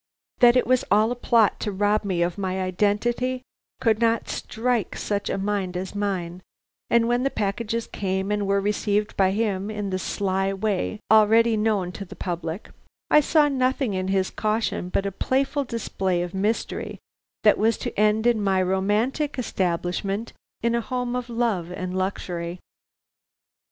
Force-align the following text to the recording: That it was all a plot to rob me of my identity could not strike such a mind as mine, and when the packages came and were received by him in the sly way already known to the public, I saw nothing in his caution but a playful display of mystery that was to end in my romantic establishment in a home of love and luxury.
That 0.39 0.55
it 0.55 0.65
was 0.65 0.83
all 0.89 1.11
a 1.11 1.15
plot 1.15 1.59
to 1.59 1.71
rob 1.71 2.03
me 2.03 2.23
of 2.23 2.35
my 2.35 2.59
identity 2.59 3.43
could 3.79 3.99
not 3.99 4.27
strike 4.29 4.95
such 4.95 5.29
a 5.29 5.37
mind 5.37 5.77
as 5.77 5.93
mine, 5.93 6.41
and 6.89 7.07
when 7.07 7.21
the 7.21 7.29
packages 7.29 7.85
came 7.85 8.31
and 8.31 8.47
were 8.47 8.59
received 8.59 9.15
by 9.15 9.29
him 9.29 9.69
in 9.69 9.91
the 9.91 9.99
sly 9.99 10.53
way 10.53 11.01
already 11.11 11.55
known 11.55 11.91
to 11.91 12.03
the 12.03 12.15
public, 12.15 12.71
I 13.11 13.19
saw 13.19 13.47
nothing 13.47 13.93
in 13.93 14.07
his 14.07 14.31
caution 14.31 14.89
but 14.89 15.05
a 15.05 15.11
playful 15.11 15.65
display 15.65 16.23
of 16.23 16.33
mystery 16.33 16.97
that 17.43 17.59
was 17.59 17.77
to 17.77 17.93
end 17.95 18.25
in 18.25 18.41
my 18.43 18.59
romantic 18.59 19.37
establishment 19.37 20.33
in 20.63 20.73
a 20.73 20.81
home 20.81 21.15
of 21.15 21.29
love 21.29 21.71
and 21.71 21.95
luxury. 21.95 22.59